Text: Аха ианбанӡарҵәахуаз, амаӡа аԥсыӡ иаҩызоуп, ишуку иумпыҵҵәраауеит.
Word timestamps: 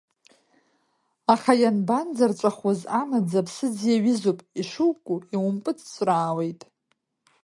Аха 1.33 1.53
ианбанӡарҵәахуаз, 1.61 2.81
амаӡа 2.99 3.37
аԥсыӡ 3.41 3.77
иаҩызоуп, 3.89 4.39
ишуку 4.61 5.17
иумпыҵҵәраауеит. 5.35 6.61